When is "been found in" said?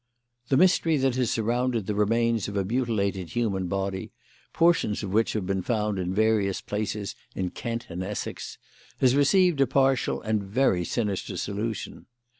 5.45-6.11